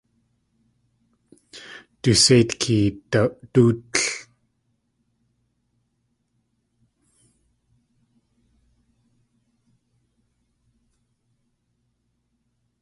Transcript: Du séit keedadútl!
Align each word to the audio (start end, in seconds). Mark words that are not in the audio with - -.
Du 2.03 2.11
séit 2.23 2.49
keedadútl! 2.61 3.99